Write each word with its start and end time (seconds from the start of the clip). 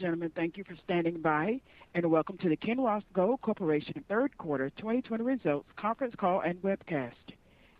Gentlemen, 0.00 0.32
thank 0.34 0.56
you 0.56 0.64
for 0.64 0.74
standing 0.82 1.20
by, 1.20 1.60
and 1.94 2.10
welcome 2.10 2.38
to 2.38 2.48
the 2.48 2.56
Kinross 2.56 3.02
Gold 3.12 3.42
Corporation 3.42 4.02
third 4.08 4.36
quarter 4.38 4.70
2020 4.78 5.22
results 5.22 5.68
conference 5.76 6.14
call 6.18 6.40
and 6.40 6.60
webcast. 6.62 7.12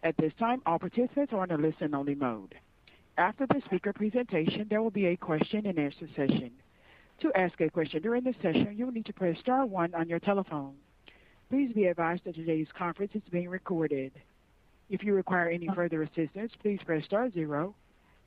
At 0.02 0.18
this 0.18 0.32
time, 0.38 0.60
all 0.66 0.78
participants 0.78 1.32
are 1.32 1.44
in 1.44 1.50
a 1.50 1.56
listen-only 1.56 2.14
mode. 2.14 2.56
After 3.16 3.46
the 3.46 3.62
speaker 3.64 3.94
presentation, 3.94 4.66
there 4.68 4.82
will 4.82 4.90
be 4.90 5.06
a 5.06 5.16
question 5.16 5.64
and 5.64 5.78
answer 5.78 6.06
session. 6.14 6.50
To 7.22 7.32
ask 7.34 7.58
a 7.62 7.70
question 7.70 8.02
during 8.02 8.24
the 8.24 8.34
session, 8.42 8.74
you 8.76 8.84
will 8.84 8.92
need 8.92 9.06
to 9.06 9.14
press 9.14 9.38
star 9.40 9.64
one 9.64 9.94
on 9.94 10.06
your 10.06 10.20
telephone. 10.20 10.74
Please 11.48 11.72
be 11.72 11.86
advised 11.86 12.24
that 12.24 12.34
today's 12.34 12.68
conference 12.76 13.12
is 13.14 13.22
being 13.30 13.48
recorded. 13.48 14.12
If 14.90 15.02
you 15.02 15.14
require 15.14 15.48
any 15.48 15.68
further 15.74 16.02
assistance, 16.02 16.52
please 16.60 16.80
press 16.84 17.02
star 17.06 17.30
zero. 17.30 17.74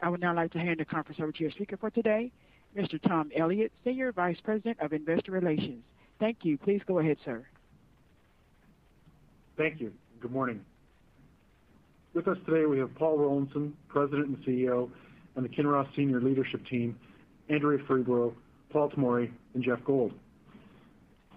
I 0.02 0.10
would 0.10 0.20
now 0.20 0.36
like 0.36 0.52
to 0.54 0.60
hand 0.60 0.80
the 0.80 0.86
conference 0.86 1.22
over 1.22 1.32
to 1.32 1.40
your 1.40 1.52
speaker 1.52 1.78
for 1.78 1.92
today, 1.92 2.32
Mr. 2.78 3.02
Tom 3.02 3.32
Elliott, 3.36 3.72
Senior 3.84 4.12
Vice 4.12 4.38
President 4.44 4.80
of 4.80 4.94
Investor 4.94 5.32
Relations. 5.32 5.84
Thank 6.20 6.40
you. 6.44 6.58
Please 6.58 6.82
go 6.88 7.00
ahead, 7.00 7.18
sir. 7.24 7.46
Thank 9.58 9.80
you. 9.80 9.94
Good 10.20 10.32
morning. 10.32 10.64
With 12.14 12.28
us 12.28 12.38
today, 12.46 12.66
we 12.66 12.80
have 12.80 12.94
Paul 12.96 13.18
Rollinson, 13.18 13.74
President 13.88 14.28
and 14.28 14.38
CEO, 14.46 14.90
and 15.36 15.46
the 15.46 15.50
Kinross 15.50 15.88
senior 15.96 16.22
leadership 16.22 16.66
team, 16.68 16.98
Andrea 17.50 17.80
Freeborough, 17.88 18.34
Paul 18.72 18.90
Tomory, 18.90 19.32
and 19.54 19.64
Geoff 19.64 19.84
Gold. 19.86 20.14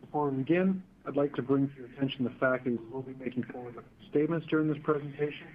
Before 0.00 0.30
we 0.30 0.38
begin, 0.42 0.82
I'd 1.06 1.16
like 1.16 1.34
to 1.34 1.42
bring 1.42 1.68
to 1.68 1.74
your 1.76 1.86
attention 1.86 2.24
the 2.24 2.30
fact 2.38 2.64
that 2.64 2.70
we 2.70 2.78
will 2.90 3.02
be 3.02 3.14
making 3.22 3.44
forward-looking 3.44 3.90
statements 4.10 4.46
during 4.48 4.68
this 4.68 4.78
presentation. 4.82 5.46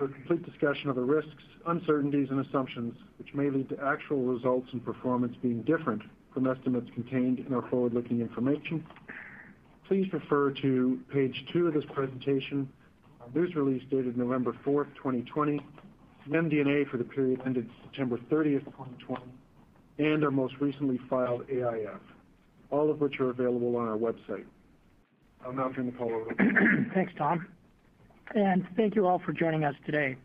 For 0.00 0.06
a 0.06 0.08
complete 0.08 0.42
discussion 0.46 0.88
of 0.88 0.96
the 0.96 1.02
risks, 1.02 1.42
uncertainties, 1.66 2.28
and 2.30 2.40
assumptions 2.40 2.94
which 3.18 3.34
may 3.34 3.50
lead 3.50 3.68
to 3.68 3.84
actual 3.84 4.22
results 4.22 4.66
and 4.72 4.82
performance 4.82 5.36
being 5.42 5.60
different 5.64 6.00
from 6.32 6.46
estimates 6.46 6.88
contained 6.94 7.40
in 7.40 7.52
our 7.52 7.68
forward-looking 7.68 8.22
information, 8.22 8.82
please 9.86 10.10
refer 10.10 10.52
to 10.52 10.98
page 11.12 11.44
two 11.52 11.66
of 11.66 11.74
this 11.74 11.84
presentation, 11.92 12.66
our 13.20 13.28
news 13.34 13.54
release 13.54 13.82
dated 13.90 14.16
November 14.16 14.56
4th, 14.64 14.86
2020, 14.96 15.60
the 16.26 16.34
MD&A 16.34 16.88
for 16.88 16.96
the 16.96 17.04
period 17.04 17.42
ended 17.44 17.68
September 17.82 18.16
30th, 18.30 18.64
2020, 18.64 19.22
and 19.98 20.24
our 20.24 20.30
most 20.30 20.54
recently 20.60 20.98
filed 21.10 21.46
AIF, 21.50 22.00
all 22.70 22.90
of 22.90 23.02
which 23.02 23.20
are 23.20 23.28
available 23.28 23.76
on 23.76 23.86
our 23.86 23.98
website. 23.98 24.46
I'll 25.44 25.52
now 25.52 25.68
turn 25.68 25.84
the 25.84 25.92
call 25.92 26.10
over. 26.10 26.34
Thanks, 26.94 27.12
Tom, 27.18 27.46
and 28.34 28.66
thank 28.76 28.94
you 28.94 29.06
all 29.06 29.18
for 29.18 29.32
joining 29.32 29.64
us 29.64 29.74
today. 29.84 30.16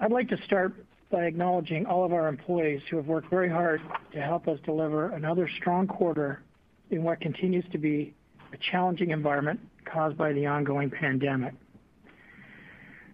I'd 0.00 0.10
like 0.10 0.28
to 0.30 0.36
start 0.44 0.74
by 1.10 1.24
acknowledging 1.24 1.86
all 1.86 2.04
of 2.04 2.12
our 2.12 2.28
employees 2.28 2.80
who 2.90 2.96
have 2.96 3.06
worked 3.06 3.28
very 3.30 3.48
hard 3.48 3.80
to 4.12 4.20
help 4.20 4.48
us 4.48 4.58
deliver 4.64 5.10
another 5.10 5.48
strong 5.58 5.86
quarter 5.86 6.42
in 6.90 7.04
what 7.04 7.20
continues 7.20 7.64
to 7.72 7.78
be 7.78 8.14
a 8.52 8.56
challenging 8.70 9.10
environment 9.10 9.60
caused 9.84 10.16
by 10.16 10.32
the 10.32 10.46
ongoing 10.46 10.90
pandemic. 10.90 11.54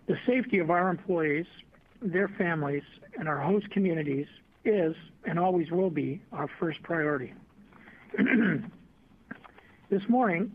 The 0.07 0.17
safety 0.27 0.59
of 0.59 0.71
our 0.71 0.89
employees, 0.89 1.47
their 2.01 2.29
families, 2.29 2.83
and 3.19 3.29
our 3.29 3.39
host 3.39 3.69
communities 3.71 4.27
is, 4.65 4.95
and 5.25 5.39
always 5.39 5.71
will 5.71 5.91
be, 5.91 6.23
our 6.33 6.49
first 6.59 6.83
priority. 6.83 7.35
This 9.91 10.03
morning, 10.07 10.53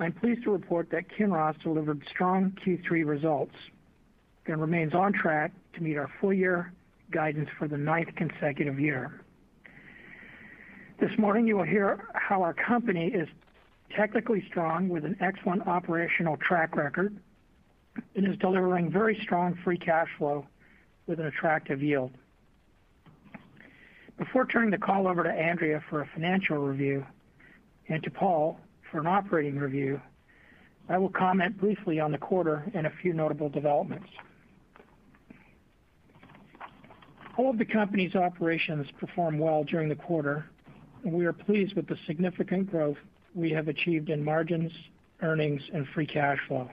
I'm 0.00 0.12
pleased 0.12 0.44
to 0.44 0.52
report 0.52 0.90
that 0.90 1.08
Kinross 1.08 1.60
delivered 1.62 2.02
strong 2.08 2.56
Q3 2.64 3.04
results 3.04 3.54
and 4.46 4.60
remains 4.60 4.94
on 4.94 5.12
track 5.12 5.52
to 5.74 5.82
meet 5.82 5.96
our 5.96 6.10
full-year 6.20 6.72
guidance 7.10 7.48
for 7.58 7.66
the 7.66 7.76
ninth 7.76 8.14
consecutive 8.14 8.78
year. 8.78 9.20
This 11.00 11.10
morning, 11.18 11.46
you 11.46 11.56
will 11.56 11.64
hear 11.64 12.08
how 12.14 12.42
our 12.42 12.54
company 12.54 13.08
is 13.08 13.28
technically 13.94 14.44
strong 14.48 14.88
with 14.88 15.04
an 15.04 15.16
excellent 15.20 15.66
operational 15.66 16.36
track 16.36 16.76
record 16.76 17.16
and 18.14 18.26
is 18.26 18.36
delivering 18.38 18.90
very 18.90 19.18
strong 19.22 19.58
free 19.64 19.78
cash 19.78 20.08
flow 20.16 20.46
with 21.06 21.18
an 21.18 21.26
attractive 21.26 21.82
yield. 21.82 22.12
Before 24.16 24.46
turning 24.46 24.70
the 24.70 24.78
call 24.78 25.08
over 25.08 25.24
to 25.24 25.30
Andrea 25.30 25.82
for 25.88 26.02
a 26.02 26.06
financial 26.14 26.58
review 26.58 27.04
and 27.88 28.02
to 28.02 28.10
Paul 28.10 28.60
for 28.90 29.00
an 29.00 29.06
operating 29.06 29.56
review, 29.56 30.00
I 30.88 30.98
will 30.98 31.10
comment 31.10 31.58
briefly 31.58 32.00
on 32.00 32.12
the 32.12 32.18
quarter 32.18 32.70
and 32.74 32.86
a 32.86 32.92
few 33.02 33.12
notable 33.12 33.48
developments. 33.48 34.08
All 37.36 37.50
of 37.50 37.58
the 37.58 37.64
company's 37.64 38.14
operations 38.14 38.86
performed 38.98 39.38
well 39.38 39.62
during 39.62 39.88
the 39.88 39.94
quarter, 39.94 40.46
and 41.04 41.12
we 41.12 41.26
are 41.26 41.32
pleased 41.32 41.74
with 41.74 41.86
the 41.86 41.96
significant 42.06 42.70
growth 42.70 42.96
we 43.34 43.50
have 43.50 43.68
achieved 43.68 44.10
in 44.10 44.24
margins, 44.24 44.72
earnings, 45.22 45.62
and 45.72 45.86
free 45.88 46.06
cash 46.06 46.38
flow. 46.48 46.68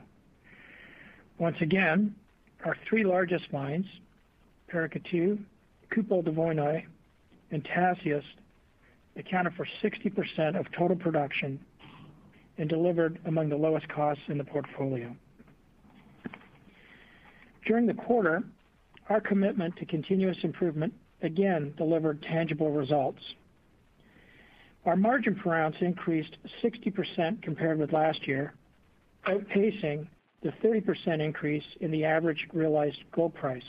Once 1.37 1.57
again, 1.61 2.15
our 2.63 2.75
three 2.89 3.03
largest 3.03 3.51
mines, 3.51 3.85
Paracatu, 4.71 5.37
Kupol-Dvoinoye, 5.91 6.85
and 7.51 7.63
Tasiast, 7.63 8.23
accounted 9.17 9.53
for 9.53 9.67
60% 9.83 10.59
of 10.59 10.65
total 10.71 10.97
production 10.97 11.59
and 12.57 12.69
delivered 12.69 13.19
among 13.25 13.49
the 13.49 13.55
lowest 13.55 13.87
costs 13.89 14.23
in 14.27 14.37
the 14.37 14.43
portfolio. 14.43 15.15
During 17.65 17.85
the 17.85 17.93
quarter, 17.93 18.43
our 19.09 19.21
commitment 19.21 19.75
to 19.77 19.85
continuous 19.85 20.37
improvement 20.43 20.93
again 21.21 21.73
delivered 21.77 22.21
tangible 22.21 22.71
results. 22.71 23.21
Our 24.85 24.95
margin 24.95 25.35
per 25.35 25.53
ounce 25.53 25.75
increased 25.81 26.37
60% 26.63 27.41
compared 27.41 27.79
with 27.79 27.91
last 27.91 28.27
year, 28.27 28.53
outpacing 29.25 30.07
the 30.43 30.51
30% 30.63 31.21
increase 31.21 31.63
in 31.81 31.89
the 31.89 32.05
average 32.05 32.47
realized 32.53 32.99
gold 33.11 33.33
price. 33.33 33.63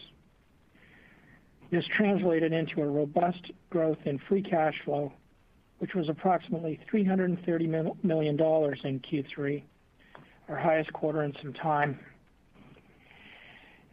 This 1.70 1.86
translated 1.96 2.52
into 2.52 2.82
a 2.82 2.86
robust 2.86 3.50
growth 3.70 3.98
in 4.04 4.18
free 4.28 4.42
cash 4.42 4.74
flow, 4.84 5.12
which 5.78 5.94
was 5.94 6.08
approximately 6.08 6.80
$330 6.92 8.04
million 8.04 8.34
in 8.34 9.00
Q3, 9.00 9.62
our 10.48 10.56
highest 10.56 10.92
quarter 10.92 11.22
in 11.22 11.34
some 11.42 11.52
time. 11.52 11.98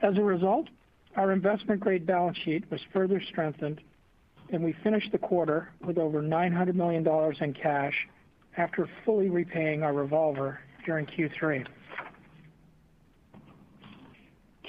As 0.01 0.17
a 0.17 0.21
result, 0.23 0.67
our 1.16 1.31
investment-grade 1.31 2.05
balance 2.05 2.38
sheet 2.44 2.69
was 2.71 2.81
further 2.91 3.21
strengthened, 3.29 3.81
and 4.51 4.63
we 4.63 4.73
finished 4.83 5.11
the 5.11 5.17
quarter 5.17 5.69
with 5.85 5.97
over 5.97 6.21
$900 6.21 6.75
million 6.75 7.07
in 7.41 7.53
cash 7.53 8.07
after 8.57 8.88
fully 9.05 9.29
repaying 9.29 9.83
our 9.83 9.94
revolver 9.94 10.59
during 10.85 11.05
Q3. 11.05 11.65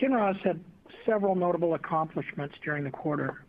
Kinross 0.01 0.39
had 0.41 0.61
several 1.07 1.35
notable 1.35 1.75
accomplishments 1.75 2.55
during 2.65 2.85
the 2.85 2.91
quarter. 2.91 3.43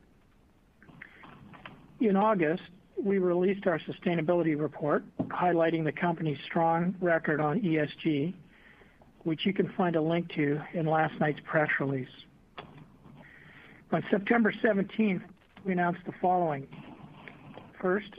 In 2.00 2.16
August, 2.16 2.64
we 3.02 3.18
released 3.18 3.68
our 3.68 3.80
sustainability 3.80 4.60
report 4.60 5.04
highlighting 5.28 5.84
the 5.84 5.92
company's 5.92 6.38
strong 6.46 6.96
record 7.02 7.42
on 7.42 7.60
ESG, 7.62 8.34
which 9.24 9.46
you 9.46 9.54
can 9.54 9.70
find 9.74 9.96
a 9.96 10.02
link 10.02 10.30
to 10.34 10.62
in 10.74 10.86
last 10.86 11.20
night's 11.20 11.40
press 11.46 11.70
release. 11.80 12.08
On 13.92 14.04
September 14.10 14.54
17th, 14.64 15.22
we 15.64 15.74
announced 15.74 16.02
the 16.06 16.14
following. 16.22 16.68
First, 17.82 18.10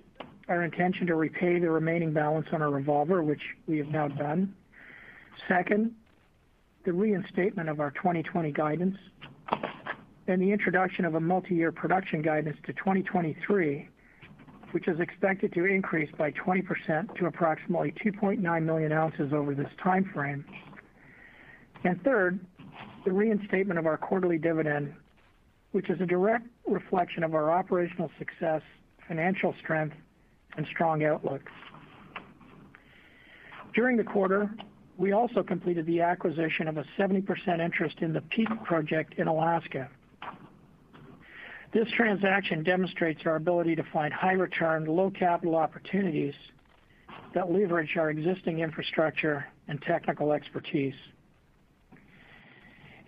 our 0.49 0.63
intention 0.63 1.07
to 1.07 1.15
repay 1.17 1.59
the 1.59 1.71
remaining 1.71 2.13
balance 2.13 2.47
on 2.53 2.63
our 2.63 2.71
revolver, 2.71 3.23
which 3.23 3.43
we 3.67 3.79
have 3.79 3.89
now 3.89 4.09
done. 4.09 4.55
Second, 5.49 5.95
the 6.85 6.93
reinstatement 6.93 7.69
of 7.69 7.81
our 7.81 7.91
2020 7.93 8.53
guidance 8.53 8.97
and 10.29 10.41
the 10.41 10.51
introduction 10.51 11.05
of 11.05 11.15
a 11.15 11.21
multi-year 11.21 11.73
production 11.73 12.23
guidance 12.23 12.57
to 12.67 12.73
2023, 12.73 13.89
which 14.77 14.89
is 14.89 15.01
expected 15.01 15.55
to 15.55 15.65
increase 15.65 16.11
by 16.19 16.31
20% 16.33 17.17
to 17.17 17.25
approximately 17.25 17.95
2.9 18.05 18.63
million 18.63 18.93
ounces 18.93 19.33
over 19.33 19.55
this 19.55 19.71
time 19.83 20.05
timeframe. 20.15 20.45
Third, 22.05 22.39
the 23.07 23.11
reinstatement 23.11 23.79
of 23.79 23.87
our 23.87 23.97
quarterly 23.97 24.37
dividend, 24.37 24.93
which 25.73 25.89
is 25.89 25.99
a 26.03 26.05
direct 26.05 26.47
reflection 26.67 27.25
of 27.25 27.35
our 27.35 27.51
operational 27.51 28.11
success 28.19 28.61
financial 29.09 29.55
strength, 29.63 29.97
and 30.59 30.67
strong 30.67 31.03
outlook. 31.05 31.41
During 33.75 33.97
the 33.97 34.05
quarter, 34.05 34.55
we 34.99 35.13
also 35.13 35.43
completed 35.43 35.87
the 35.87 36.03
acquisition 36.03 36.69
of 36.69 36.77
a 36.77 36.85
70% 36.99 37.61
interest 37.61 38.01
in 38.03 38.13
the 38.13 38.21
Peak 38.21 38.49
project 38.63 39.15
in 39.17 39.27
Alaska. 39.27 39.89
This 41.77 41.91
transaction 41.91 42.63
demonstrates 42.63 43.21
our 43.27 43.37
ability 43.37 43.77
to 43.77 43.83
find 43.93 44.11
high-return, 44.11 44.87
low-capital 44.87 45.55
opportunities 45.55 46.33
that 47.35 47.53
leverage 47.53 47.99
our 47.99 48.09
existing 48.09 48.61
infrastructure 48.61 49.45
and 49.69 49.83
technical 49.83 50.33
expertise. 50.33 50.95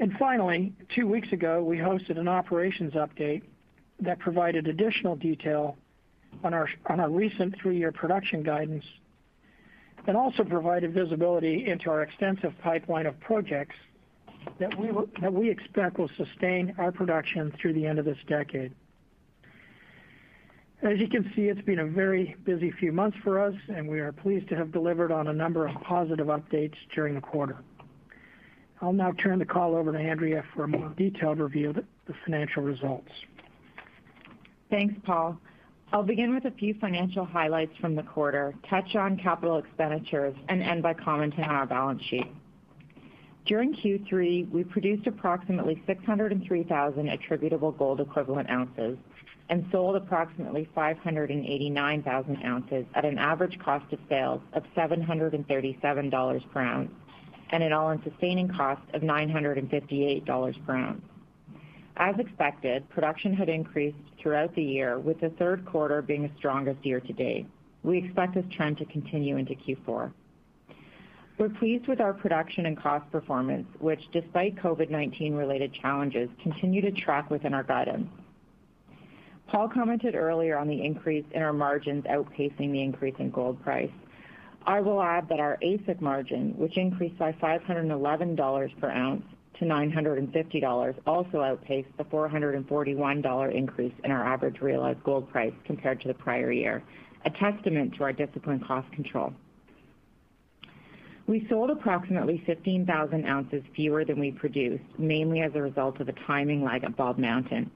And 0.01 0.13
finally, 0.19 0.75
two 0.95 1.07
weeks 1.07 1.33
ago, 1.33 1.65
we 1.65 1.79
hosted 1.79 2.19
an 2.19 2.29
operations 2.29 2.93
update 2.93 3.41
that 4.01 4.19
provided 4.19 4.67
additional 4.67 5.17
detail 5.17 5.79
on 6.45 6.53
our 6.53 6.69
recent 7.09 7.55
three-year 7.63 7.93
production 7.93 8.43
guidance 8.43 8.85
and 10.07 10.15
also 10.15 10.45
provided 10.45 10.93
visibility 10.93 11.67
into 11.71 11.89
our 11.89 12.03
extensive 12.03 12.53
pipeline 12.63 13.07
of 13.07 13.19
projects 13.21 13.77
that 14.59 15.33
we 15.33 15.51
expect 15.51 15.99
will 15.99 16.11
sustain 16.17 16.75
our 16.79 16.93
production 16.93 17.53
through 17.61 17.75
the 17.75 17.87
end 17.87 17.99
of 17.99 18.05
this 18.05 18.19
decade. 18.27 18.73
As 20.83 20.99
you 20.99 21.09
can 21.09 21.31
see, 21.35 21.43
it's 21.49 21.61
been 21.63 21.81
a 21.81 21.87
very 21.87 22.37
busy 22.45 22.71
few 22.71 22.93
months 22.93 23.19
for 23.25 23.41
us, 23.41 23.55
and 23.69 23.89
we 23.89 23.99
are 23.99 24.13
pleased 24.13 24.49
to 24.51 24.57
have 24.57 24.71
delivered 24.71 25.11
on 25.11 25.27
a 25.27 25.33
number 25.33 25.67
of 25.67 25.75
positive 25.83 26.29
updates 26.29 26.77
during 26.95 27.15
the 27.15 27.21
quarter. 27.21 27.57
I'll 28.81 28.93
now 28.93 29.11
turn 29.13 29.41
the 29.41 29.45
call 29.45 29.75
over 29.75 29.91
to 29.91 29.99
Andrea 29.99 30.45
for 30.55 30.63
a 30.65 30.69
more 30.69 30.93
detailed 30.97 31.41
review 31.41 31.71
of 31.71 31.77
the 31.77 32.15
financial 32.25 32.63
results. 32.63 33.11
Thanks, 34.71 34.95
Paul. 35.05 35.37
I'll 35.93 36.05
begin 36.05 36.33
with 36.33 36.45
a 36.45 36.53
few 36.53 36.75
financial 36.75 37.25
highlights 37.25 37.77
from 37.81 37.97
the 37.97 38.05
quarter, 38.05 38.55
touch 38.71 38.95
on 38.95 39.17
capital 39.17 39.59
expenditures, 39.59 40.37
and 40.49 40.63
end 40.63 40.85
by 40.85 40.95
commenting 40.95 41.43
on 41.43 41.57
our 41.57 41.67
balance 41.67 42.03
sheet. 42.05 42.31
During 43.49 43.75
Q3, 43.75 44.51
we 44.51 44.63
produced 44.63 45.07
approximately 45.07 45.83
603,000 45.87 47.09
attributable 47.09 47.73
gold 47.73 47.99
equivalent 47.99 48.51
ounces 48.51 48.99
and 49.49 49.65
sold 49.73 49.97
approximately 49.97 50.69
589,000 50.75 52.45
ounces 52.45 52.85
at 52.95 53.07
an 53.07 53.17
average 53.17 53.59
cost 53.59 53.91
of 53.91 54.01
sales 54.07 54.43
of 54.53 54.65
$737 54.77 56.53
per 56.53 56.61
ounce 56.61 56.91
and 57.49 57.63
an 57.63 57.73
all-in 57.73 58.03
sustaining 58.03 58.49
cost 58.49 58.83
of 58.93 59.01
$958 59.01 60.67
per 60.67 60.77
ounce. 60.77 61.03
As 61.97 62.19
expected, 62.19 62.87
production 62.91 63.33
had 63.33 63.49
increased 63.49 63.97
throughout 64.21 64.55
the 64.57 64.63
year, 64.63 64.99
with 64.99 65.21
the 65.21 65.31
third 65.31 65.65
quarter 65.65 66.03
being 66.03 66.23
the 66.23 66.31
strongest 66.37 66.85
year 66.85 67.01
to 67.01 67.13
date. 67.15 67.47
We 67.83 67.97
expect 67.97 68.35
this 68.35 68.45
trend 68.51 68.77
to 68.77 68.85
continue 68.85 69.39
into 69.39 69.55
Q4. 69.55 70.13
We're 71.39 71.49
pleased 71.49 71.87
with 71.87 72.01
our 72.01 72.13
production 72.13 72.67
and 72.67 72.77
cost 72.77 73.09
performance, 73.13 73.69
which, 73.79 74.01
despite 74.13 74.57
COVID-19 74.57 75.39
related 75.39 75.73
challenges, 75.73 76.29
continue 76.43 76.81
to 76.83 76.91
track 76.91 77.31
within 77.31 77.55
our 77.55 77.63
guidance. 77.63 78.09
Paul 79.47 79.69
commented 79.69 80.17
earlier 80.17 80.59
on 80.59 80.67
the 80.67 80.85
increase 80.85 81.25
in 81.31 81.43
our 81.43 81.53
margins 81.53 82.05
outpacing 82.07 82.73
the 82.73 82.83
increase 82.83 83.15
in 83.21 83.31
gold 83.31 83.63
price. 83.63 83.93
I 84.67 84.81
will 84.81 85.01
add 85.01 85.29
that 85.29 85.39
our 85.39 85.59
AISC 85.63 86.01
margin, 86.01 86.57
which 86.59 86.77
increased 86.77 87.17
by 87.19 87.31
$511 87.33 88.81
per 88.81 88.91
ounce 88.91 89.25
to 89.61 89.65
$950, 89.65 90.95
also 91.07 91.41
outpaced 91.41 91.89
the 91.99 92.05
$441 92.05 93.55
increase 93.55 93.95
in 94.03 94.11
our 94.11 94.25
average 94.25 94.61
realized 94.61 95.05
gold 95.05 95.31
price 95.31 95.55
compared 95.65 96.01
to 96.01 96.09
the 96.09 96.15
prior 96.15 96.51
year, 96.51 96.83
a 97.25 97.31
testament 97.31 97.95
to 97.95 98.03
our 98.03 98.13
disciplined 98.13 98.67
cost 98.67 98.91
control. 98.91 99.33
We 101.29 101.47
sold 101.51 101.69
approximately 101.69 102.43
15,000 102.47 103.27
ounces 103.27 103.63
fewer 103.77 104.03
than 104.03 104.19
we 104.19 104.33
produced, 104.33 104.83
mainly 104.97 105.43
as 105.43 105.55
a 105.55 105.61
result 105.61 106.01
of 106.01 106.09
a 106.09 106.15
timing 106.27 106.65
lag 106.65 106.85
at 106.85 106.97
Bald 106.97 107.19
Mountain. 107.19 107.71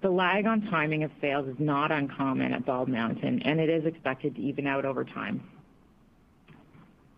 The 0.00 0.08
lag 0.08 0.46
on 0.46 0.62
timing 0.62 1.04
of 1.04 1.10
sales 1.20 1.46
is 1.46 1.56
not 1.58 1.92
uncommon 1.92 2.54
at 2.54 2.64
Bald 2.64 2.88
Mountain, 2.88 3.42
and 3.42 3.60
it 3.60 3.68
is 3.68 3.84
expected 3.84 4.34
to 4.36 4.40
even 4.40 4.66
out 4.66 4.86
over 4.86 5.04
time. 5.04 5.42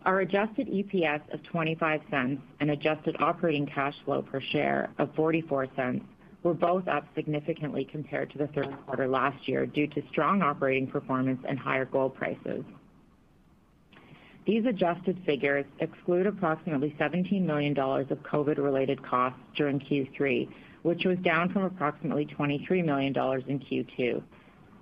Our 0.05 0.19
adjusted 0.19 0.67
EPS 0.67 1.33
of 1.33 1.41
$0.25 1.43 2.41
and 2.59 2.71
adjusted 2.71 3.15
operating 3.21 3.65
cash 3.65 3.95
flow 4.03 4.21
per 4.21 4.41
share 4.41 4.89
of 4.97 5.15
$0.44 5.15 6.01
were 6.43 6.53
both 6.53 6.89
up 6.89 7.05
significantly 7.15 7.85
compared 7.85 8.31
to 8.31 8.37
the 8.37 8.47
third 8.47 8.75
quarter 8.85 9.07
last 9.07 9.47
year 9.47 9.65
due 9.65 9.87
to 9.87 10.01
strong 10.09 10.41
operating 10.41 10.87
performance 10.87 11.39
and 11.47 11.57
higher 11.57 11.85
gold 11.85 12.15
prices. 12.15 12.65
These 14.45 14.65
adjusted 14.65 15.17
figures 15.25 15.65
exclude 15.79 16.25
approximately 16.25 16.95
$17 16.99 17.43
million 17.43 17.77
of 17.77 18.23
COVID-related 18.23 19.03
costs 19.03 19.39
during 19.55 19.79
Q3, 19.79 20.49
which 20.83 21.05
was 21.05 21.17
down 21.19 21.51
from 21.51 21.63
approximately 21.63 22.25
$23 22.25 22.83
million 22.83 23.13
in 23.47 23.59
Q2. 23.59 24.23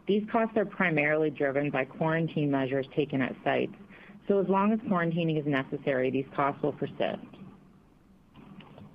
These 0.08 0.24
costs 0.32 0.56
are 0.56 0.66
primarily 0.66 1.30
driven 1.30 1.70
by 1.70 1.84
quarantine 1.84 2.50
measures 2.50 2.86
taken 2.96 3.22
at 3.22 3.36
sites. 3.44 3.74
So 4.28 4.40
as 4.40 4.48
long 4.48 4.72
as 4.72 4.80
quarantining 4.80 5.40
is 5.40 5.46
necessary, 5.46 6.12
these 6.12 6.26
costs 6.36 6.62
will 6.64 6.74
persist. 6.74 7.20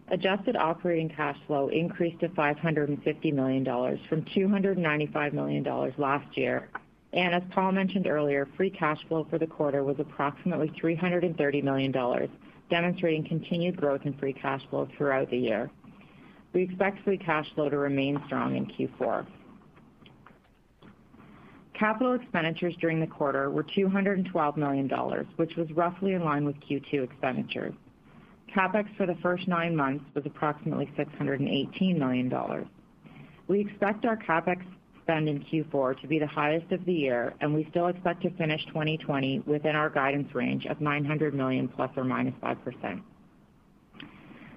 Adjusted 0.09 0.57
operating 0.57 1.09
cash 1.09 1.39
flow 1.47 1.69
increased 1.69 2.21
to 2.21 2.29
$550 2.29 3.33
million 3.33 3.65
from 4.09 4.23
$295 4.23 5.33
million 5.33 5.65
last 5.99 6.37
year. 6.37 6.69
As 7.15 7.43
Paul 7.51 7.73
mentioned 7.73 8.07
earlier, 8.07 8.49
free 8.57 8.71
cash 8.71 8.99
flow 9.09 9.27
for 9.29 9.39
the 9.39 9.47
quarter 9.47 9.85
was 9.85 9.97
approximately 9.99 10.71
$330 10.83 11.63
million, 11.63 11.93
demonstrating 12.71 13.25
continued 13.27 13.77
growth 13.77 14.01
in 14.05 14.15
free 14.15 14.33
cash 14.33 14.63
flow 14.71 14.89
throughout 14.97 15.31
the 15.31 15.37
year. 15.37 15.71
We 16.55 16.63
expect 16.63 17.05
free 17.05 17.19
cash 17.19 17.47
flow 17.55 17.69
to 17.69 17.77
remain 17.77 18.21
strong 18.27 18.57
in 18.57 18.67
Q4. 18.67 19.27
Capital 21.75 22.15
expenditures 22.15 22.75
during 22.81 23.01
the 23.01 23.07
quarter 23.07 23.51
were 23.51 23.65
$212 23.65 24.57
million, 24.57 24.89
which 25.37 25.57
was 25.57 25.71
roughly 25.73 26.13
in 26.13 26.25
line 26.25 26.45
with 26.45 26.57
Q2 26.61 27.03
expenditures. 27.03 27.75
CapEx 28.55 28.95
for 28.97 29.07
the 29.07 29.17
first 29.23 29.49
nine 29.49 29.75
months 29.75 30.05
was 30.15 30.25
approximately 30.27 30.91
$618 30.99 31.99
million. 31.99 32.69
We 33.49 33.61
expect 33.61 34.05
our 34.05 34.17
CapEx 34.17 34.63
spend 35.03 35.29
in 35.29 35.41
Q4 35.45 36.01
to 36.01 36.07
be 36.07 36.19
the 36.19 36.27
highest 36.27 36.71
of 36.73 36.85
the 36.85 36.93
year, 36.93 37.35
and 37.41 37.55
we 37.55 37.67
still 37.71 37.89
expect 37.89 38.23
to 38.23 38.31
finish 38.37 38.65
2020 38.67 39.41
within 39.47 39.77
our 39.77 39.91
guidance 39.91 40.35
range 40.35 40.67
of 40.67 40.79
$900 40.79 41.33
million 41.33 41.69
±5%. 41.69 43.03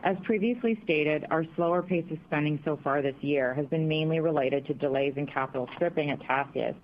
As 0.03 0.17
previously 0.23 0.79
stated, 0.83 1.25
our 1.31 1.45
slower 1.55 1.81
pace 1.81 2.05
of 2.11 2.19
spending 2.27 2.59
so 2.63 2.79
far 2.83 3.01
this 3.01 3.15
year 3.21 3.55
has 3.55 3.65
been 3.67 3.87
mainly 3.87 4.19
related 4.19 4.65
to 4.67 4.75
delays 4.75 5.13
in 5.17 5.25
capital 5.25 5.67
stripping 5.75 6.11
at 6.11 6.19
Tasiast, 6.19 6.75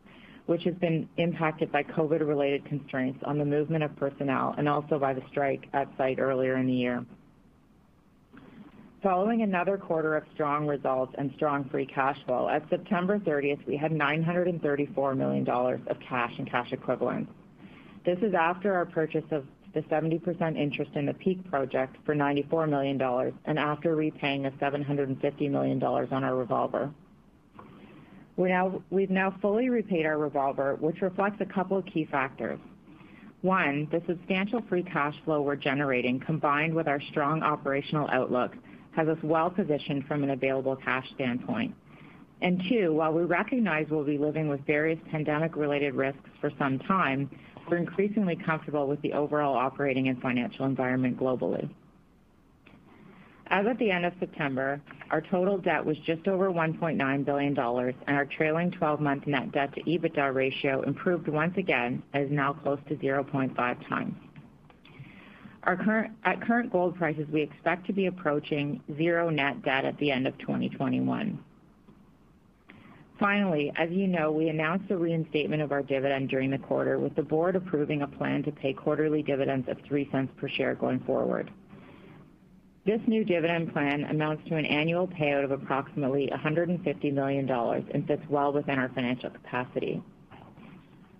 which 0.48 0.64
has 0.64 0.74
been 0.76 1.08
impacted 1.18 1.72
by 1.72 1.84
COVID-related 1.84 2.66
constraints 2.66 3.20
on 3.26 3.38
the 3.38 3.46
movement 3.46 3.84
of 3.84 3.96
personnel 3.96 4.56
and 4.58 4.68
also 4.68 4.98
by 4.98 5.14
the 5.14 5.22
strike 5.30 5.68
at 5.74 5.88
site 5.98 6.20
earlier 6.20 6.58
in 6.58 6.66
the 6.66 6.74
year. 6.74 7.06
Following 9.04 9.42
another 9.42 9.80
quarter 9.80 10.16
of 10.16 10.24
strong 10.36 10.68
results 10.68 11.16
and 11.18 11.32
strong 11.36 11.68
free 11.70 11.88
cash 11.88 12.20
flow, 12.28 12.48
at 12.48 12.70
September 12.70 13.18
30th, 13.18 13.66
we 13.66 13.76
had 13.76 13.92
$934 13.92 15.18
million 15.18 15.50
of 15.50 16.00
cash 16.08 16.32
and 16.38 16.48
cash 16.48 16.72
equivalents. 16.72 17.32
This 18.06 18.20
is 18.22 18.36
after 18.36 18.76
our 18.76 18.86
purchase 18.86 19.24
of 19.32 19.46
the 19.74 19.82
70% 19.84 20.56
interest 20.56 20.92
in 20.94 21.08
the 21.08 21.16
Peak 21.16 21.44
project 21.50 21.96
for 22.06 22.14
$94 22.14 22.70
million 22.70 23.02
and 23.46 23.58
after 23.58 23.96
repaying 23.96 24.44
the 24.44 24.52
$750 24.52 25.50
million 25.50 25.82
on 25.82 26.24
our 26.24 26.36
revolver. 26.36 26.94
We've 28.38 29.10
now 29.10 29.36
fully 29.42 29.70
repaid 29.70 30.06
our 30.06 30.20
revolver, 30.20 30.76
which 30.76 31.02
reflects 31.02 31.42
a 31.42 31.46
couple 31.46 31.78
of 31.78 31.88
key 31.88 32.06
factors. 32.06 32.60
One, 33.42 33.88
the 33.92 34.04
substantial 34.06 34.62
free 34.70 34.84
cash 34.84 35.16
flow 35.26 35.42
we're 35.42 35.56
generating, 35.56 36.20
combined 36.20 36.76
with 36.76 36.88
our 36.88 37.02
strong 37.10 37.42
operational 37.42 38.08
outlook, 38.12 38.56
has 38.96 39.08
us 39.08 39.18
well 39.24 39.50
positioned 39.50 40.06
from 40.06 40.24
an 40.24 40.32
available 40.32 40.76
cash 40.76 41.08
standpoint. 41.16 41.74
And 42.42 42.62
Two, 42.68 42.94
while 42.94 43.14
we 43.14 43.24
recognize 43.24 43.88
we'll 43.90 44.04
be 44.04 44.18
living 44.18 44.50
with 44.50 44.66
various 44.66 45.00
pandemic-related 45.12 45.94
risks 45.94 46.30
for 46.40 46.52
some 46.58 46.80
time, 46.80 47.30
we're 47.70 47.78
increasingly 47.78 48.36
comfortable 48.36 48.88
with 48.88 49.02
the 49.02 49.14
overall 49.14 49.56
operating 49.56 50.08
and 50.08 50.20
financial 50.22 50.66
environment 50.66 51.18
globally. 51.20 51.70
As 53.48 53.68
of 53.68 53.78
the 53.80 53.92
end 53.92 54.06
of 54.06 54.14
September, 54.20 54.82
our 55.12 55.22
total 55.22 55.58
debt 55.58 55.86
was 55.86 55.98
just 56.00 56.28
over 56.28 56.50
$1.9 56.50 57.26
billion, 57.26 57.60
and 57.60 58.18
our 58.18 58.26
trailing 58.26 58.72
12-month 58.72 59.28
net 59.28 59.52
debt 59.52 59.74
to 59.76 59.82
EBITDA 59.84 60.34
ratio 60.34 60.82
improved 60.84 61.28
once 61.28 61.58
again 61.58 62.02
and 62.14 62.26
is 62.26 62.32
now 62.32 62.54
close 62.54 62.80
to 62.88 62.96
0.5x. 62.96 64.14
At 65.64 66.42
current 66.42 66.72
gold 66.72 66.96
prices, 66.96 67.28
we 67.32 67.42
expect 67.42 67.86
to 67.88 67.94
be 67.94 68.08
approaching 68.08 68.82
zero 68.98 69.30
net 69.30 69.62
debt 69.64 69.86
at 69.86 69.98
the 69.98 70.12
end 70.12 70.28
of 70.28 70.38
2021. 70.40 71.44
Finally, 73.20 73.72
as 73.76 73.92
you 73.92 74.08
know, 74.08 74.32
we 74.32 74.50
announced 74.50 74.88
the 74.88 74.98
reinstatement 74.98 75.62
of 75.62 75.72
our 75.72 75.84
dividend 75.84 76.30
during 76.30 76.50
the 76.50 76.58
quarter, 76.58 76.98
with 76.98 77.16
the 77.16 77.22
board 77.22 77.56
approving 77.56 78.02
a 78.02 78.08
plan 78.08 78.42
to 78.42 78.52
pay 78.52 78.74
quarterly 78.74 79.22
dividends 79.22 79.70
of 79.70 79.78
$0.03 79.84 80.36
per 80.38 80.50
share 80.50 80.74
going 80.74 81.00
forward. 81.02 81.52
This 82.84 83.00
new 83.06 83.24
dividend 83.24 83.74
plan 83.74 84.06
amounts 84.06 84.50
to 84.50 84.56
an 84.56 84.66
annual 84.66 85.08
payout 85.08 85.44
of 85.44 85.52
approximately 85.52 86.30
150 86.32 87.12
million 87.12 87.46
dollars 87.46 87.84
and 87.94 88.08
fits 88.08 88.24
well 88.28 88.52
within 88.52 88.80
our 88.80 88.90
financial 88.90 89.30
capacity. 89.30 90.02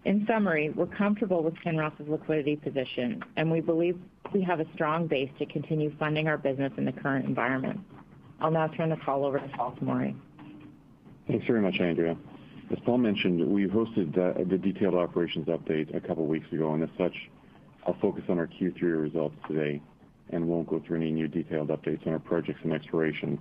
In 0.04 0.26
summary, 0.26 0.70
we're 0.70 0.88
comfortable 0.88 1.44
with 1.44 1.54
Kinross's 1.64 2.08
liquidity 2.08 2.56
position, 2.56 3.24
and 3.36 3.52
we 3.52 3.62
believe 3.62 4.00
we 4.34 4.42
have 4.42 4.60
a 4.60 4.66
strong 4.74 5.06
base 5.06 5.30
to 5.38 5.46
continue 5.46 5.96
funding 6.00 6.28
our 6.28 6.40
business 6.40 6.74
in 6.78 6.86
the 6.86 6.92
current 6.92 7.26
environment. 7.26 7.80
I'll 8.40 8.50
now 8.50 8.68
turn 8.70 8.90
the 8.90 8.98
call 8.98 9.24
over 9.24 9.38
to 9.38 9.48
Paul 9.50 9.76
Tomory. 9.80 10.16
Thanks 11.28 11.46
very 11.46 11.62
much, 11.62 11.80
Andrea. 11.80 12.18
As 12.72 12.80
Paul 12.84 12.98
mentioned, 12.98 13.48
we 13.48 13.68
hosted 13.68 14.16
the 14.16 14.58
detailed 14.58 14.96
operations 14.96 15.48
update 15.48 15.96
a 15.96 16.02
couple 16.02 16.26
weeks 16.26 16.52
ago, 16.52 16.74
and 16.74 16.82
as 16.82 16.90
such, 16.98 17.30
I'll 17.86 17.98
focus 18.02 18.24
on 18.28 18.40
our 18.40 18.48
Q3 18.48 18.82
results 19.00 19.36
today 19.48 19.82
and 20.32 20.48
won't 20.48 20.68
go 20.68 20.80
through 20.80 20.98
any 20.98 21.12
new 21.12 21.28
detailed 21.28 21.68
updates 21.68 22.08
on 22.08 22.14
our 22.14 22.20
projects 22.20 22.62
and 22.64 22.74
exploration. 22.74 23.38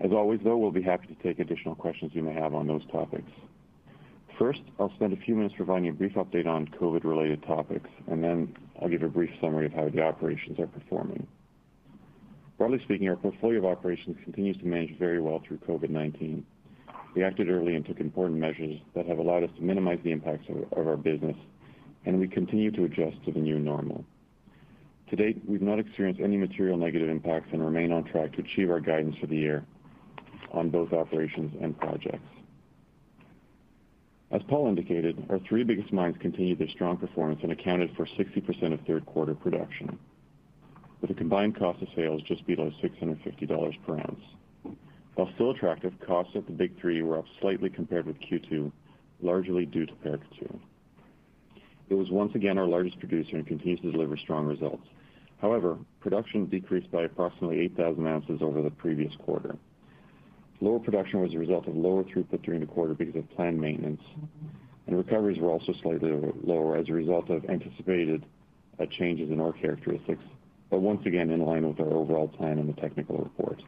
As 0.00 0.10
always, 0.12 0.40
though, 0.42 0.56
we'll 0.56 0.70
be 0.70 0.82
happy 0.82 1.08
to 1.08 1.22
take 1.22 1.38
additional 1.38 1.74
questions 1.74 2.12
you 2.14 2.22
may 2.22 2.32
have 2.32 2.54
on 2.54 2.66
those 2.66 2.82
topics. 2.90 3.30
First, 4.38 4.62
I'll 4.80 4.92
spend 4.96 5.12
a 5.12 5.16
few 5.16 5.36
minutes 5.36 5.54
providing 5.56 5.88
a 5.88 5.92
brief 5.92 6.14
update 6.14 6.46
on 6.46 6.66
COVID-related 6.66 7.44
topics, 7.44 7.88
and 8.08 8.22
then 8.22 8.56
I'll 8.82 8.88
give 8.88 9.02
a 9.02 9.08
brief 9.08 9.30
summary 9.40 9.66
of 9.66 9.72
how 9.72 9.88
the 9.88 10.02
operations 10.02 10.58
are 10.58 10.66
performing. 10.66 11.26
Broadly 12.58 12.80
speaking, 12.82 13.08
our 13.08 13.16
portfolio 13.16 13.58
of 13.58 13.64
operations 13.64 14.16
continues 14.24 14.56
to 14.56 14.66
manage 14.66 14.98
very 14.98 15.20
well 15.20 15.40
through 15.46 15.58
COVID-19. 15.58 16.42
We 17.14 17.22
acted 17.22 17.48
early 17.48 17.76
and 17.76 17.86
took 17.86 18.00
important 18.00 18.40
measures 18.40 18.80
that 18.96 19.06
have 19.06 19.18
allowed 19.18 19.44
us 19.44 19.50
to 19.56 19.62
minimize 19.62 20.00
the 20.02 20.10
impacts 20.10 20.48
of 20.48 20.88
our 20.88 20.96
business, 20.96 21.36
and 22.04 22.18
we 22.18 22.26
continue 22.26 22.72
to 22.72 22.84
adjust 22.84 23.24
to 23.26 23.32
the 23.32 23.38
new 23.38 23.60
normal. 23.60 24.04
To 25.10 25.16
date, 25.16 25.42
we've 25.46 25.62
not 25.62 25.78
experienced 25.78 26.20
any 26.20 26.36
material 26.36 26.76
negative 26.76 27.08
impacts 27.08 27.50
and 27.52 27.64
remain 27.64 27.92
on 27.92 28.02
track 28.02 28.32
to 28.32 28.40
achieve 28.40 28.70
our 28.70 28.80
guidance 28.80 29.16
for 29.20 29.28
the 29.28 29.36
year 29.36 29.64
on 30.50 30.70
both 30.70 30.92
operations 30.92 31.54
and 31.60 31.78
projects. 31.78 32.26
As 34.30 34.42
Paul 34.48 34.68
indicated, 34.68 35.24
our 35.30 35.38
three 35.40 35.64
biggest 35.64 35.92
mines 35.92 36.16
continued 36.18 36.58
their 36.58 36.68
strong 36.68 36.96
performance 36.96 37.40
and 37.42 37.52
accounted 37.52 37.94
for 37.96 38.06
60% 38.06 38.72
of 38.72 38.80
third 38.80 39.06
quarter 39.06 39.34
production, 39.34 39.98
with 41.00 41.10
a 41.10 41.14
combined 41.14 41.56
cost 41.56 41.82
of 41.82 41.88
sales 41.94 42.22
just 42.22 42.46
below 42.46 42.70
$650 42.82 43.82
per 43.86 43.98
ounce. 43.98 44.76
While 45.14 45.30
still 45.34 45.50
attractive, 45.50 45.92
costs 46.00 46.34
at 46.34 46.46
the 46.46 46.52
big 46.52 46.78
three 46.80 47.02
were 47.02 47.18
up 47.18 47.26
slightly 47.40 47.70
compared 47.70 48.06
with 48.06 48.18
Q2, 48.20 48.72
largely 49.22 49.66
due 49.66 49.86
to 49.86 49.92
Paracatu. 49.94 50.58
It 51.88 51.94
was 51.94 52.10
once 52.10 52.34
again 52.34 52.58
our 52.58 52.66
largest 52.66 52.98
producer 52.98 53.36
and 53.36 53.46
continues 53.46 53.80
to 53.80 53.92
deliver 53.92 54.16
strong 54.16 54.46
results. 54.46 54.86
However, 55.40 55.78
production 56.00 56.46
decreased 56.46 56.90
by 56.90 57.02
approximately 57.02 57.60
8,000 57.60 58.06
ounces 58.06 58.42
over 58.42 58.62
the 58.62 58.70
previous 58.70 59.14
quarter. 59.16 59.56
Lower 60.64 60.78
production 60.78 61.20
was 61.20 61.34
a 61.34 61.38
result 61.38 61.68
of 61.68 61.76
lower 61.76 62.04
throughput 62.04 62.42
during 62.42 62.60
the 62.60 62.66
quarter 62.66 62.94
because 62.94 63.16
of 63.16 63.30
planned 63.36 63.60
maintenance, 63.60 64.00
and 64.86 64.96
recoveries 64.96 65.38
were 65.38 65.50
also 65.50 65.74
slightly 65.82 66.10
lower 66.42 66.78
as 66.78 66.88
a 66.88 66.92
result 66.94 67.28
of 67.28 67.44
anticipated 67.50 68.24
uh, 68.80 68.86
changes 68.98 69.30
in 69.30 69.40
ore 69.40 69.52
characteristics, 69.52 70.24
but 70.70 70.80
once 70.80 71.04
again, 71.04 71.28
in 71.28 71.44
line 71.44 71.68
with 71.68 71.78
our 71.80 71.92
overall 71.92 72.28
plan 72.28 72.58
in 72.58 72.66
the 72.66 72.72
technical 72.80 73.18
report. 73.18 73.62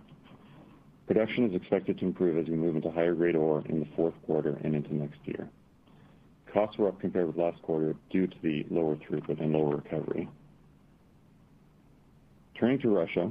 Production 1.07 1.51
is 1.51 1.55
expected 1.55 1.99
to 1.99 2.07
improve 2.07 2.39
as 2.39 2.49
we 2.49 2.57
move 2.57 2.77
into 2.77 2.91
higher 2.91 3.15
grade 3.15 3.37
ore 3.37 3.63
in 3.69 3.79
the 3.79 3.89
fourth 3.95 4.15
quarter 4.25 4.59
and 4.65 4.75
into 4.75 4.95
next 4.95 5.19
year. 5.27 5.51
Costs 6.51 6.79
were 6.79 6.89
up 6.89 6.99
compared 6.99 7.27
with 7.27 7.37
last 7.37 7.61
quarter 7.61 7.95
due 8.09 8.27
to 8.27 8.37
the 8.43 8.65
lower 8.71 8.97
throughput 8.97 9.39
and 9.39 9.53
lower 9.53 9.77
recovery. 9.77 10.31
Turning 12.59 12.79
to 12.79 12.89
Russia, 12.89 13.31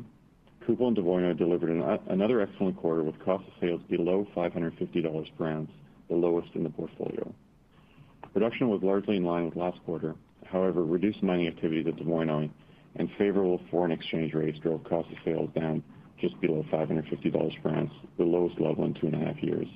Kupol 0.68 0.88
and 0.88 0.98
Dvoinoye 0.98 1.38
delivered 1.38 1.70
another 2.08 2.42
excellent 2.42 2.78
quarter 2.78 3.04
with 3.04 3.20
cost 3.20 3.48
of 3.48 3.54
sales 3.62 3.82
below 3.90 4.28
$550 4.36 5.38
per 5.38 5.48
ounce, 5.48 5.70
the 6.10 6.16
lowest 6.16 6.50
in 6.56 6.64
the 6.64 6.70
portfolio. 6.70 7.34
Production 8.34 8.70
was 8.70 8.82
largely 8.82 9.18
in 9.18 9.24
line 9.24 9.46
with 9.46 9.56
last 9.56 9.80
quarter. 9.86 10.16
However, 10.46 10.84
reduced 10.84 11.22
mining 11.24 11.48
activity 11.48 11.88
at 11.88 11.96
Dvoinoye 11.96 12.50
and 12.96 13.10
favorable 13.18 13.62
foreign 13.70 13.92
exchange 13.92 14.34
rates 14.34 14.60
drove 14.60 14.84
cost 14.84 15.10
of 15.12 15.18
sales 15.24 15.50
down 15.56 15.84
just 16.20 16.40
below 16.42 16.66
$550 16.72 17.62
per 17.62 17.70
ounce, 17.70 17.92
the 18.18 18.24
lowest 18.24 18.60
level 18.60 18.86
in 18.86 18.94
two 18.94 19.08
and 19.08 19.16
a 19.16 19.26
half 19.26 19.42
years. 19.44 19.68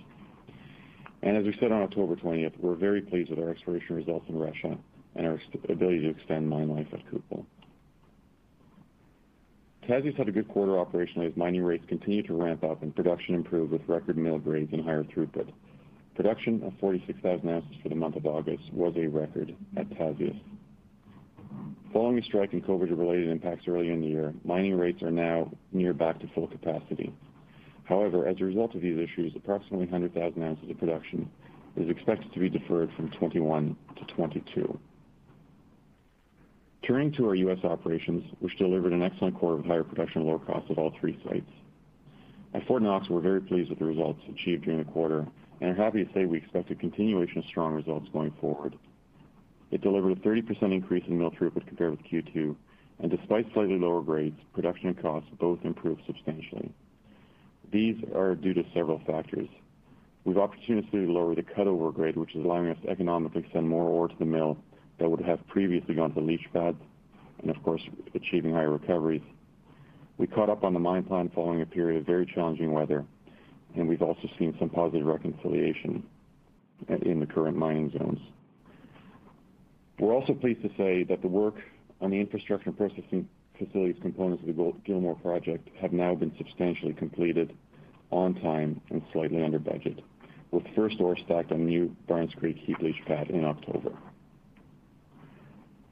And 1.22 1.36
as 1.36 1.44
we 1.44 1.56
said 1.60 1.72
on 1.72 1.82
October 1.82 2.16
20th, 2.16 2.58
we're 2.60 2.76
very 2.76 3.02
pleased 3.02 3.30
with 3.30 3.40
our 3.40 3.50
exploration 3.50 3.96
results 3.96 4.26
in 4.30 4.38
Russia 4.38 4.78
and 5.16 5.28
our 5.28 5.40
ability 5.70 6.02
to 6.02 6.10
extend 6.10 6.50
mine 6.50 6.70
life 6.70 6.88
at 6.94 7.00
Kupol. 7.12 7.46
Tasiast 9.90 10.18
had 10.18 10.30
a 10.30 10.32
good 10.32 10.48
quarter 10.48 10.74
operationally 10.74 11.28
as 11.28 11.36
mining 11.36 11.64
rates 11.64 11.84
continued 11.88 12.28
to 12.28 12.36
ramp 12.36 12.64
up 12.64 12.84
and 12.84 12.96
production 12.96 13.34
improved 13.34 13.72
with 13.72 13.82
record 13.88 14.18
mill 14.18 14.38
grades 14.38 14.72
and 14.72 14.86
higher 14.86 15.04
throughput. 15.04 15.52
Production 16.14 16.62
of 16.62 16.74
46,000 16.80 17.50
ounces 17.50 17.72
for 17.82 17.90
the 17.90 17.96
month 17.96 18.16
of 18.16 18.28
August 18.28 18.72
was 18.72 18.94
a 18.98 19.08
record 19.08 19.56
at 19.78 19.90
Tasiast. 19.90 20.40
Following 21.92 22.20
a 22.20 22.24
strike 22.24 22.54
and 22.54 22.64
COVID-related 22.64 23.30
impacts 23.30 23.68
early 23.68 23.90
in 23.90 24.02
the 24.02 24.08
year, 24.08 24.32
mining 24.44 24.78
rates 24.78 25.02
are 25.02 25.10
now 25.10 25.52
near 25.72 25.96
back 25.96 26.20
to 26.20 26.28
full 26.36 26.46
capacity. 26.46 27.12
However, 27.86 28.28
as 28.28 28.40
a 28.42 28.44
result 28.44 28.76
of 28.76 28.82
these 28.82 29.00
issues, 29.00 29.34
approximately 29.36 29.88
100,000 29.88 30.44
ounces 30.44 30.70
of 30.70 30.78
production 30.78 31.28
is 31.78 31.90
expected 31.90 32.32
to 32.32 32.40
be 32.40 32.48
deferred 32.48 32.92
from 32.96 33.08
2021 33.08 33.76
to 33.96 34.02
2022. 34.02 34.80
Turning 36.90 37.12
to 37.12 37.28
our 37.28 37.36
U.S. 37.36 37.64
operations, 37.64 38.24
which 38.40 38.58
delivered 38.58 38.94
an 38.94 39.04
excellent 39.04 39.38
quarter 39.38 39.58
with 39.58 39.68
higher 39.68 39.84
production 39.84 40.22
and 40.22 40.28
lower 40.28 40.40
costs 40.40 40.72
at 40.72 40.80
all 40.80 40.92
three 41.00 41.20
sites. 41.24 41.52
At 42.56 42.66
Fort 42.66 42.82
Knox, 42.82 43.08
we're 43.08 43.22
very 43.22 43.42
pleased 43.42 43.70
with 43.70 43.78
the 43.78 43.86
results 43.86 44.20
achieved 44.28 44.64
during 44.64 44.80
the 44.80 44.92
quarter 44.92 45.28
and 45.62 45.70
are 45.70 45.84
happy 45.84 46.04
to 46.04 46.12
say 46.16 46.26
we 46.26 46.40
expect 46.40 46.72
a 46.72 46.76
continuation 46.76 47.38
of 47.38 47.46
strong 47.46 47.76
results 47.76 48.08
going 48.12 48.32
forward. 48.42 48.76
It 49.70 49.82
delivered 49.82 50.18
a 50.18 50.22
30% 50.22 50.74
increase 50.74 51.04
in 51.06 51.20
mill 51.20 51.30
throughput 51.30 51.68
compared 51.68 51.92
with 51.92 52.02
Q2, 52.08 52.56
and 53.02 53.12
despite 53.12 53.54
slightly 53.54 53.78
lower 53.78 54.02
grades, 54.02 54.40
production 54.56 54.88
and 54.88 55.00
costs 55.00 55.30
both 55.40 55.60
improved 55.64 56.02
substantially. 56.08 56.72
These 57.72 58.04
are 58.16 58.34
due 58.34 58.56
to 58.56 58.66
several 58.74 59.00
factors. 59.06 59.48
We've 60.24 60.38
opportunistically 60.38 61.08
lowered 61.08 61.38
the 61.38 61.44
cutoff 61.44 61.94
grade, 61.94 62.18
which 62.18 62.34
is 62.34 62.44
allowing 62.44 62.72
us 62.72 62.78
to 62.82 62.90
economically 62.90 63.46
send 63.54 63.70
more 63.70 63.88
ore 63.88 64.08
to 64.08 64.16
the 64.18 64.26
mill 64.26 64.58
that 65.00 65.10
would 65.10 65.22
have 65.22 65.46
previously 65.48 65.96
gone 65.96 66.14
to 66.14 66.20
leach 66.20 66.48
pads, 66.54 66.78
and 67.42 67.50
of 67.50 67.62
course, 67.64 67.82
achieving 68.14 68.54
higher 68.54 68.70
recoveries. 68.70 69.22
We 70.18 70.28
caught 70.28 70.50
up 70.50 70.64
on 70.64 70.74
the 70.74 70.80
mine 70.80 71.04
plan 71.04 71.32
following 71.34 71.62
a 71.62 71.66
period 71.66 72.00
of 72.00 72.06
very 72.06 72.26
challenging 72.26 72.74
weather, 72.74 73.06
and 73.76 73.88
we've 73.88 74.02
also 74.02 74.28
seen 74.38 74.56
some 74.60 74.70
positive 74.70 75.08
reconciliation 75.08 76.04
in 76.88 77.20
the 77.20 77.26
current 77.26 77.58
mining 77.58 77.92
zones. 77.98 78.20
We're 80.00 80.14
also 80.14 80.34
pleased 80.34 80.62
to 80.62 80.70
say 80.78 81.04
that 81.04 81.22
the 81.22 81.28
work 81.28 81.56
on 82.02 82.10
the 82.10 82.20
infrastructure 82.20 82.70
and 82.70 82.78
processing 82.78 83.28
facilities 83.58 84.02
components 84.02 84.42
of 84.48 84.56
the 84.56 84.74
Gilmore 84.86 85.16
project 85.16 85.70
have 85.82 85.92
now 85.92 86.16
been 86.16 86.34
substantially 86.38 86.94
completed 86.94 87.54
on 88.12 88.34
time 88.36 88.82
and 88.90 89.02
slightly 89.12 89.44
under 89.44 89.60
budget, 89.60 90.02
with 90.52 90.64
first 90.76 91.00
ore 91.00 91.18
stacked 91.18 91.52
on 91.52 91.66
new 91.66 91.96
Barnes 92.08 92.34
Creek 92.40 92.58
heap 92.58 92.80
leach 92.80 93.02
pad 93.06 93.30
in 93.30 93.46
October. 93.46 93.92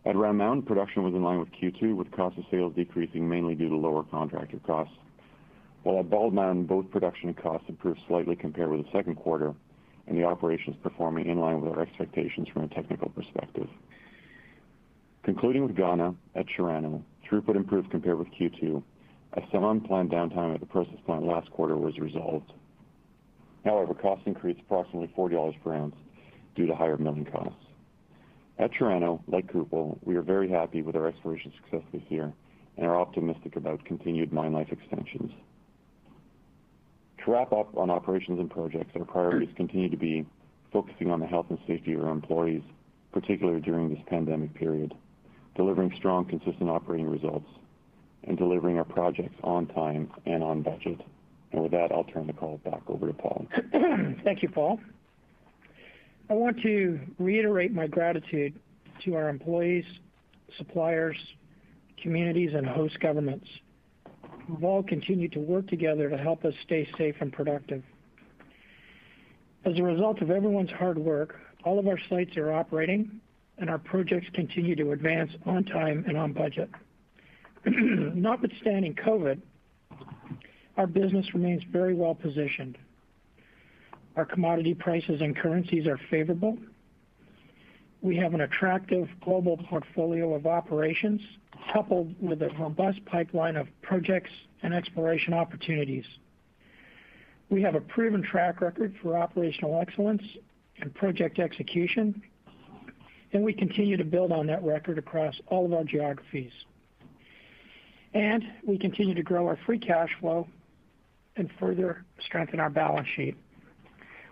At 0.08 0.16
Round 0.16 0.38
Mountain, 0.38 0.62
production 0.62 1.04
was 1.04 1.14
in 1.14 1.22
line 1.22 1.38
with 1.38 1.52
Q2, 1.52 1.94
with 1.94 2.10
cost 2.14 2.38
of 2.38 2.46
sales 2.50 2.74
decreasing 2.74 3.28
mainly 3.28 3.56
due 3.56 3.68
to 3.68 3.76
lower 3.76 4.04
contractor 4.04 4.58
costs. 4.66 4.96
While 5.84 6.00
at 6.00 6.10
Bald 6.10 6.34
Mountain, 6.34 6.64
both 6.64 6.90
production 6.90 7.28
and 7.28 7.38
costs 7.38 7.68
improved 7.68 8.00
slightly 8.08 8.38
compared 8.38 8.72
with 8.72 8.86
the 8.86 8.92
second 8.94 9.16
quarter, 9.16 9.54
and 10.08 10.18
the 10.18 10.24
operation 10.24 10.74
is 10.74 10.80
performing 10.82 11.26
in 11.26 11.42
line 11.42 11.60
with 11.60 11.74
our 11.74 11.82
expectations 11.82 12.48
from 12.48 12.64
a 12.64 12.68
technical 12.70 13.10
perspective. 13.10 13.68
Concluding 15.24 15.68
with 15.68 15.76
Ghana 15.76 16.16
at 16.36 16.46
Chirano, 16.46 17.04
throughput 17.30 17.58
improved 17.58 17.92
compared 17.92 18.18
with 18.18 18.30
Q2 18.30 18.82
as 19.34 19.44
some 19.52 19.66
unplanned 19.66 20.10
downtime 20.10 20.54
at 20.54 20.62
the 20.62 20.68
process 20.68 21.00
plant 21.06 21.26
last 21.26 21.52
quarter 21.52 21.76
was 21.76 22.00
resolved. 22.00 22.54
However, 23.66 23.94
costs 23.94 24.26
increased 24.26 24.62
approximately 24.62 25.12
$40 25.18 25.62
per 25.62 25.74
ounce 25.74 25.96
due 26.56 26.66
to 26.66 26.76
higher 26.76 26.96
milling 26.96 27.26
costs. 27.26 27.67
At 28.60 28.72
Chirano, 28.74 29.22
like 29.28 29.52
Kupol, 29.52 30.00
we 30.04 30.16
are 30.16 30.22
very 30.22 30.50
happy 30.50 30.82
with 30.82 30.96
our 30.96 31.08
exploration 31.08 31.54
success 31.62 31.84
this 31.94 32.02
year 32.10 32.34
and 32.78 32.86
are 32.86 33.00
optimistic 33.00 33.56
about 33.56 33.86
continued 33.86 34.34
mine 34.34 34.54
life 34.54 34.72
extensions. 34.72 35.32
To 37.24 37.32
wrap 37.32 37.52
up 37.52 37.76
on 37.78 37.90
operations 37.90 38.40
and 38.40 38.50
projects, 38.50 38.92
our 38.96 39.06
priorities 39.06 39.50
continue 39.56 39.90
to 39.90 39.98
be 39.98 40.26
focusing 40.72 41.12
on 41.12 41.20
the 41.20 41.28
health 41.28 41.48
and 41.50 41.60
safety 41.68 41.94
of 41.94 42.04
our 42.04 42.12
employees, 42.12 42.64
particularly 43.12 43.62
during 43.62 43.90
this 43.90 44.04
pandemic 44.08 44.54
period, 44.54 44.94
delivering 45.56 45.94
strong, 45.96 46.26
consistent 46.26 46.70
operating 46.70 47.08
results, 47.08 47.50
and 48.24 48.38
delivering 48.38 48.78
our 48.78 48.84
projects 48.84 49.36
on 49.44 49.68
time 49.68 50.10
and 50.26 50.44
on 50.44 50.62
budget. 50.62 51.00
And 51.52 51.62
with 51.62 51.72
that, 51.72 51.92
I'll 51.92 52.04
turn 52.04 52.28
the 52.28 52.34
call 52.34 52.58
back 52.64 52.82
over 52.88 53.08
to 53.08 53.14
Paul. 53.14 53.48
Thank 54.24 54.42
you, 54.42 54.50
Paul. 54.50 54.80
I 56.30 56.34
want 56.34 56.62
to 56.62 57.00
reiterate 57.20 57.74
my 57.74 57.88
gratitude 57.88 58.60
to 59.06 59.16
our 59.16 59.30
employees, 59.30 59.86
suppliers, 60.58 61.16
communities, 62.02 62.52
and 62.54 62.68
host 62.68 63.00
governments 63.00 63.48
who've 64.48 64.64
all 64.64 64.84
continued 64.84 65.32
to 65.34 65.40
work 65.40 65.68
together 65.68 66.10
to 66.10 66.18
help 66.18 66.44
us 66.44 66.54
stay 66.64 66.88
safe 66.98 67.16
and 67.22 67.32
productive. 67.32 67.82
As 69.66 69.78
a 69.78 69.84
result 69.84 70.22
of 70.22 70.30
everyone's 70.30 70.72
hard 70.72 70.98
work, 70.98 71.40
all 71.64 71.80
of 71.80 71.88
our 71.88 72.00
sites 72.10 72.36
are 72.38 72.54
operating, 72.54 73.22
and 73.58 73.70
our 73.70 73.80
projects 73.80 74.28
continue 74.34 74.76
to 74.76 74.92
advance 74.92 75.32
on 75.46 75.64
time 75.64 76.06
and 76.08 76.18
on 76.18 76.34
budget. 76.34 76.70
Notwithstanding 77.66 78.96
COVID, 78.96 79.42
our 80.78 80.88
business 80.88 81.26
remains 81.34 81.64
very 81.72 81.94
well-positioned. 81.94 82.78
Our 84.18 84.26
commodity 84.26 84.74
prices 84.74 85.22
and 85.22 85.38
currencies 85.38 85.86
are 85.86 86.00
favorable. 86.10 86.58
We 88.02 88.18
have 88.18 88.34
an 88.34 88.42
attractive 88.42 89.08
global 89.24 89.58
portfolio 89.58 90.34
of 90.34 90.48
operations, 90.48 91.22
coupled 91.72 92.16
with 92.20 92.42
a 92.42 92.50
robust 92.60 93.06
pipeline 93.06 93.56
of 93.56 93.68
projects 93.84 94.32
and 94.64 94.74
exploration 94.74 95.36
opportunities. 95.36 96.06
We 97.50 97.62
have 97.62 97.76
a 97.76 97.80
proven 97.80 98.24
track 98.24 98.60
record 98.60 98.96
for 99.04 99.16
operational 99.16 99.80
excellence 99.80 100.24
and 100.82 100.94
project 100.96 101.38
execution, 101.38 102.20
and 103.34 103.44
we 103.44 103.54
continue 103.54 103.98
to 103.98 104.04
build 104.04 104.32
on 104.32 104.48
that 104.48 104.64
record 104.64 104.98
across 104.98 105.36
all 105.46 105.66
of 105.68 105.74
our 105.74 105.84
geographies. 105.84 106.52
And 108.16 108.44
we 108.66 108.80
continue 108.80 109.14
to 109.14 109.24
grow 109.24 109.46
our 109.46 109.60
free 109.68 109.78
cash 109.78 110.10
flow 110.20 110.48
and 111.36 111.52
further 111.60 112.04
strengthen 112.20 112.60
our 112.60 112.72
balance 112.72 113.08
sheet. 113.16 113.36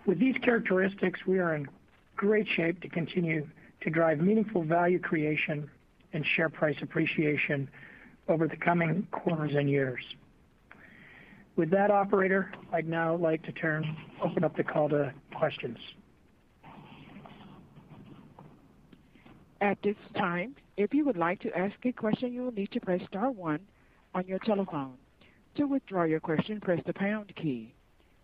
With 0.06 0.20
these 0.20 0.36
characteristics, 0.44 1.26
we 1.26 1.40
are 1.40 1.56
in 1.56 1.68
great 2.16 2.48
shape 2.48 2.82
to 2.82 2.90
continue 2.90 3.48
to 3.82 3.90
drive 3.90 4.20
meaningful 4.20 4.64
value 4.64 5.00
creation 5.00 5.70
and 6.14 6.26
share 6.36 6.50
price 6.50 6.78
appreciation 6.82 7.70
over 8.28 8.48
the 8.48 8.58
coming 8.58 9.08
quarters 9.12 9.54
and 9.56 9.70
years. 9.70 10.02
With 11.56 11.70
that, 11.72 11.92
operator, 11.92 12.52
I'd 12.74 12.88
now 12.88 13.16
like 13.16 13.44
to 13.44 13.52
turn 13.52 13.96
open 14.22 14.44
up 14.44 14.56
the 14.58 14.64
call 14.64 14.90
to 14.90 15.14
questions. 15.36 15.78
At 19.62 19.82
this 19.84 19.96
time, 20.18 20.56
if 20.78 20.94
you 20.94 21.06
would 21.06 21.18
like 21.18 21.40
to 21.42 21.58
ask 21.58 21.76
a 21.86 21.92
question, 21.92 22.34
you 22.34 22.42
will 22.42 22.52
need 22.52 22.72
to 22.72 22.80
press 22.80 23.02
star 23.08 23.32
one 23.32 23.62
on 24.14 24.28
your 24.28 24.40
telephone. 24.40 24.96
To 25.56 25.66
withdraw 25.66 26.04
your 26.04 26.20
question, 26.20 26.60
press 26.60 26.82
the 26.86 26.94
pound 26.94 27.34
key. 27.36 27.75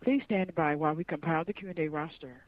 Please 0.03 0.21
stand 0.25 0.53
by 0.55 0.75
while 0.75 0.95
we 0.95 1.03
compile 1.03 1.43
the 1.45 1.53
Q&A 1.53 1.87
roster. 1.87 2.43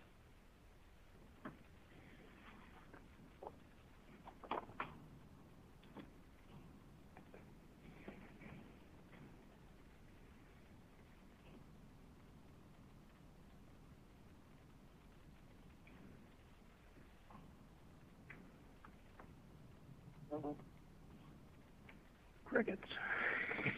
Crickets. 22.45 22.81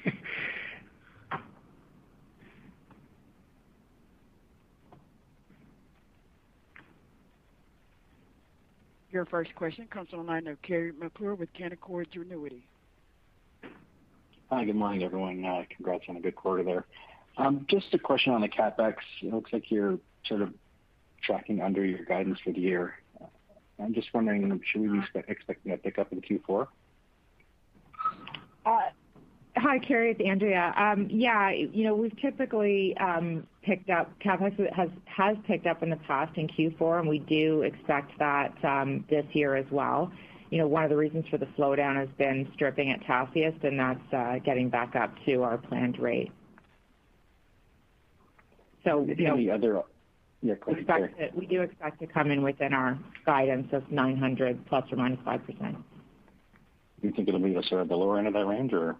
Your 9.16 9.24
first 9.24 9.56
question 9.56 9.88
comes 9.88 10.10
on 10.12 10.20
the 10.20 10.26
line 10.26 10.46
of 10.46 10.62
Carey 10.62 10.92
MacRury 10.92 11.38
with 11.38 11.48
Canaccord 11.54 12.08
Genuity. 12.14 12.64
Hi, 14.52 14.66
good 14.66 14.76
morning, 14.76 15.04
everyone. 15.04 15.46
Uh, 15.46 15.64
congrats 15.74 16.04
on 16.10 16.18
a 16.18 16.20
good 16.20 16.36
quarter 16.36 16.64
there. 16.64 16.86
Um, 17.38 17.66
just 17.70 17.86
a 17.94 17.98
question 17.98 18.34
on 18.34 18.42
the 18.42 18.50
CapEx. 18.50 18.96
It 19.22 19.34
looks 19.34 19.54
like 19.54 19.72
you're 19.72 20.00
sort 20.28 20.42
of 20.42 20.54
tracking 21.24 21.62
under 21.62 21.86
your 21.86 22.04
guidance 22.04 22.40
for 22.44 22.52
the 22.52 22.60
year. 22.60 22.96
Uh, 23.22 23.28
I'm 23.80 23.94
just 23.94 24.14
wondering, 24.14 24.60
should 24.70 24.82
we 24.82 24.90
be 24.90 25.02
expecting 25.30 25.72
a 25.72 25.78
pickup 25.78 26.12
in 26.12 26.20
Q4? 26.20 26.68
Uh, 28.66 28.80
hi, 29.56 29.80
Carey, 29.80 30.12
it's 30.12 30.20
Andrea. 30.20 30.74
Um, 30.76 31.08
yeah, 31.10 31.52
you 31.52 31.86
know, 31.86 31.96
we've 31.96 32.20
typically 32.20 32.98
um, 32.98 33.48
picked 33.66 33.90
up, 33.90 34.12
CapEx 34.20 34.72
has 35.08 35.38
picked 35.48 35.66
up 35.66 35.82
in 35.84 35.90
the 35.90 35.96
past 35.98 36.38
in 36.38 36.48
Q4, 36.48 37.00
and 37.00 37.10
we 37.10 37.20
do 37.20 37.64
expect 37.64 38.18
that 38.20 38.54
um, 38.64 39.04
this 39.10 39.26
year 39.34 39.56
as 39.56 39.66
well. 39.72 40.12
You 40.52 40.60
know, 40.60 40.68
one 40.68 40.84
of 40.84 40.90
the 40.90 40.96
reasons 40.96 41.26
for 41.30 41.38
the 41.38 41.48
slowdown 41.58 41.96
has 41.96 42.10
been 42.18 42.50
stripping 42.54 42.92
at 42.92 43.02
Tasiast, 43.02 43.64
and 43.64 43.80
that's 43.80 44.14
uh, 44.14 44.40
getting 44.46 44.70
back 44.70 44.96
up 44.96 45.12
to 45.26 45.44
our 45.44 45.58
planned 45.58 46.00
rate. 46.00 46.32
Any 49.34 49.50
other 49.50 49.82
Yeah, 50.42 50.54
go 50.64 50.74
ahead. 50.74 51.32
We 51.34 51.48
do 51.48 51.62
expect 51.62 52.00
to 52.02 52.08
come 52.08 52.30
in 52.30 52.44
within 52.44 52.74
our 52.74 53.00
guidance 53.26 53.68
of 53.74 53.92
900 53.92 54.68
±5%. 54.68 55.76
You 57.02 57.12
think 57.12 57.28
it'll 57.28 57.40
be 57.40 57.56
uh, 57.56 57.62
sort 57.64 57.82
of 57.82 57.90
the 57.90 57.96
lower 57.96 58.20
end 58.20 58.28
of 58.28 58.34
that 58.34 58.46
range, 58.46 58.74
or 58.74 58.96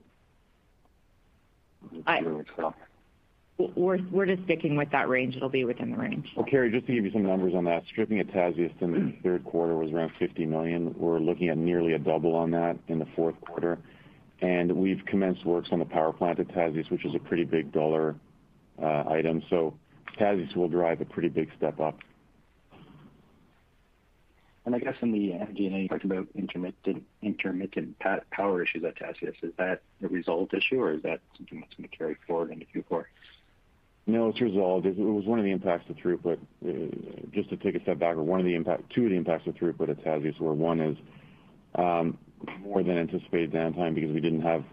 We're 3.58 4.26
just 4.26 4.44
sticking 4.44 4.76
with 4.76 4.92
that 4.92 5.08
range. 5.08 5.38
It'll 5.38 5.48
be 5.48 5.64
within 5.64 5.92
the 5.92 5.98
range. 5.98 6.28
Well, 6.36 6.46
Carey, 6.46 6.72
just 6.72 6.88
to 6.88 6.94
give 6.94 7.06
you 7.06 7.12
some 7.12 7.24
numbers 7.24 7.54
on 7.56 7.64
that, 7.66 7.84
stripping 7.90 8.20
at 8.20 8.28
Tasiast 8.28 8.82
in 8.82 8.92
the 8.92 9.16
third 9.24 9.46
quarter 9.46 9.78
was 9.78 9.92
around 9.92 10.12
50 10.20 10.46
million. 10.46 10.94
We're 10.98 11.20
looking 11.20 11.48
at 11.48 11.58
nearly 11.58 11.94
a 11.94 12.00
double 12.00 12.36
on 12.36 12.52
that 12.52 12.78
in 12.90 13.00
the 13.00 13.08
fourth 13.16 13.40
quarter. 13.40 13.78
And 14.42 14.74
we've 14.74 15.02
commenced 15.06 15.46
works 15.46 15.70
on 15.72 15.80
the 15.80 15.86
power 15.86 16.12
plant 16.12 16.40
at 16.40 16.50
Tasiast, 16.50 16.92
which 16.92 17.06
is 17.06 17.16
a 17.16 17.20
pretty 17.20 17.46
big 17.46 17.72
dollar 17.72 18.16
uh, 18.82 19.06
item. 19.08 19.42
So 19.50 19.74
Tasiast 20.20 20.58
will 20.58 20.68
drive 20.68 21.00
a 21.00 21.06
pretty 21.06 21.30
big 21.30 21.50
step 21.56 21.80
up. 21.80 21.98
And 24.66 24.76
I 24.76 24.80
guess 24.80 24.96
in 25.02 25.12
the 25.12 25.30
MD&A, 25.30 25.84
you 25.84 25.88
talked 25.88 26.04
about 26.06 26.28
intermittent 26.36 28.00
power 28.32 28.64
issues 28.64 28.84
at 28.84 28.98
Tasiast. 28.98 29.44
Is 29.44 29.54
that 29.58 29.82
a 30.04 30.08
resolved 30.08 30.54
issue, 30.54 30.82
or 30.82 30.94
is 30.94 31.04
that 31.04 31.22
something 31.38 31.62
that's 31.62 31.74
going 31.76 31.88
to 31.88 31.96
carry 31.96 32.18
forward 32.28 32.52
into 32.52 32.66
Q4? 32.66 33.06
No, 34.08 34.30
it's 34.30 34.40
resolved. 34.40 34.86
It 34.86 34.98
was 34.98 35.26
one 35.26 35.40
of 35.40 35.46
the 35.46 35.52
impacts 35.52 35.88
to 35.88 35.94
throughput. 35.96 36.38
Uh, 36.64 37.26
just 37.32 37.50
to 37.50 37.58
take 37.58 37.76
a 37.76 37.82
step 37.82 37.98
back, 37.98 38.16
two 38.16 38.22
of 38.22 38.44
the 38.44 39.16
impacts 39.16 39.46
to 39.46 39.52
throughput 39.54 39.90
at 39.90 40.04
Tasiast 40.04 40.40
were, 40.40 40.54
one 40.54 40.80
is 40.80 40.98
um, 41.74 42.18
more 42.62 42.84
than 42.84 42.98
anticipated 42.98 43.52
downtime 43.52 43.96
because 43.96 44.12
we 44.12 44.22
didn't 44.22 44.42
have 44.42 44.64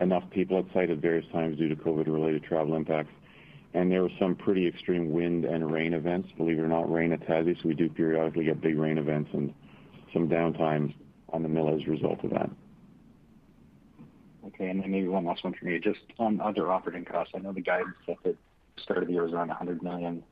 enough 0.00 0.22
people 0.30 0.58
at 0.58 0.72
site 0.72 0.90
at 0.90 0.98
various 0.98 1.26
times 1.32 1.58
due 1.58 1.68
to 1.68 1.74
COVID-related 1.74 2.44
travel 2.44 2.76
impacts. 2.76 3.10
And 3.74 3.90
there 3.90 4.02
were 4.02 4.12
some 4.18 4.36
pretty 4.36 4.66
extreme 4.66 5.10
wind 5.10 5.44
and 5.44 5.70
rain 5.70 5.92
events. 5.92 6.28
Believe 6.36 6.58
it 6.58 6.62
or 6.62 6.68
not, 6.68 6.90
rain 6.90 7.12
at 7.12 7.20
Tasiast, 7.26 7.64
we 7.64 7.74
do 7.74 7.88
periodically 7.88 8.44
get 8.44 8.60
big 8.60 8.78
rain 8.78 8.96
events 8.96 9.30
and 9.32 9.52
some 10.12 10.28
downtime 10.28 10.94
on 11.32 11.42
the 11.42 11.48
mill 11.48 11.68
as 11.74 11.82
a 11.86 11.90
result 11.90 12.22
of 12.22 12.30
that. 12.30 12.48
Okay, 14.46 14.70
and 14.70 14.80
then 14.80 14.90
maybe 14.90 15.08
one 15.08 15.24
last 15.26 15.42
one 15.44 15.52
from 15.52 15.68
me. 15.68 15.78
Just 15.78 16.00
on 16.18 16.40
other 16.40 16.70
operating 16.70 17.04
costs, 17.04 17.34
I 17.36 17.40
know 17.40 17.52
the 17.52 17.60
guidance 17.60 17.96
at 18.08 18.16
the 18.22 18.36
start 18.82 19.02
of 19.02 19.06
the 19.06 19.14
year 19.14 19.24
was 19.24 19.32
around 19.32 19.48
100 19.48 19.82
million. 19.82 20.22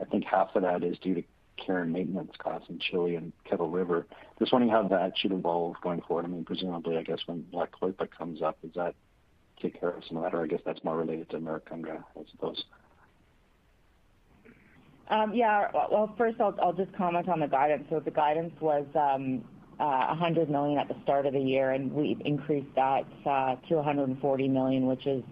I 0.00 0.04
think 0.04 0.24
half 0.24 0.54
of 0.54 0.62
that 0.62 0.82
is 0.82 0.98
due 0.98 1.14
to 1.14 1.22
care 1.56 1.82
and 1.82 1.92
maintenance 1.92 2.32
costs 2.38 2.68
in 2.68 2.78
Chile 2.78 3.16
and 3.16 3.32
Kettle 3.48 3.70
River. 3.70 4.06
Just 4.38 4.52
wondering 4.52 4.72
how 4.72 4.86
that 4.88 5.16
should 5.16 5.32
evolve 5.32 5.76
going 5.82 6.00
forward. 6.02 6.24
I 6.24 6.28
mean, 6.28 6.44
presumably, 6.44 6.96
I 6.96 7.02
guess 7.02 7.20
when 7.26 7.46
La 7.52 7.66
Coipa 7.66 8.08
comes 8.10 8.42
up, 8.42 8.60
does 8.62 8.72
that 8.74 8.94
take 9.60 9.78
care 9.78 9.90
of 9.90 10.02
some 10.06 10.16
of 10.16 10.24
that? 10.24 10.34
Or 10.34 10.42
I 10.42 10.46
guess 10.46 10.60
that's 10.64 10.82
more 10.84 10.96
related 10.96 11.30
to 11.30 11.38
Maricunga, 11.38 12.02
I 12.16 12.20
suppose. 12.30 12.64
Um, 15.08 15.34
yeah. 15.34 15.68
Well, 15.72 16.14
first 16.16 16.40
I'll 16.40 16.72
just 16.72 16.92
comment 16.96 17.28
on 17.28 17.40
the 17.40 17.46
guidance. 17.46 17.86
So 17.90 18.00
the 18.00 18.10
guidance 18.10 18.54
was 18.60 18.86
um, 18.94 19.44
uh, 19.78 20.06
100 20.08 20.48
million 20.50 20.78
at 20.78 20.88
the 20.88 20.96
start 21.02 21.26
of 21.26 21.34
the 21.34 21.40
year, 21.40 21.72
and 21.72 21.92
we've 21.92 22.20
increased 22.24 22.74
that 22.76 23.04
uh, 23.26 23.56
to 23.68 23.76
140 23.76 24.48
million, 24.48 24.86
which 24.86 25.06
is 25.06 25.22